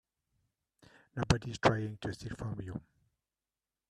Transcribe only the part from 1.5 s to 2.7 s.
trying to steal from